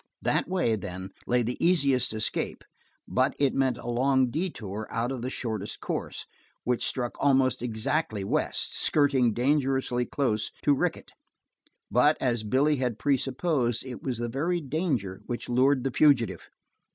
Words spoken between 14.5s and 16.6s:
danger which lured the fugitive.